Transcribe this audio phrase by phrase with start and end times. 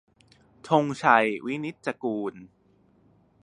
[0.67, 2.33] -ธงชัย วินิจจะกูล